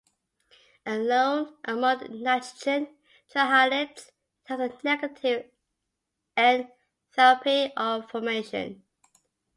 Alone 0.83 1.53
among 1.65 1.99
the 1.99 2.07
nitrogen 2.07 2.87
trihalides 3.31 4.07
it 4.07 4.11
has 4.45 4.59
a 4.59 4.75
negative 4.83 5.51
enthalpy 6.35 7.71
of 7.77 8.09
formation. 8.09 8.83